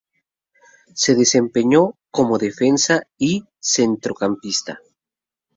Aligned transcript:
Se 0.95 1.13
desempeñó 1.13 1.93
como 2.09 2.39
defensa 2.39 3.03
y 3.19 3.45
centrocampista. 3.59 4.79